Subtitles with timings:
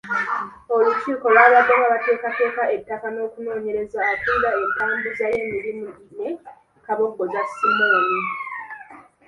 [0.73, 6.29] Olukiiko lwabaddemu abateekateeka ettaka n’okunoonyereza, akulira entambuza y’emirimu ne
[6.85, 8.07] Kabogoza Simon.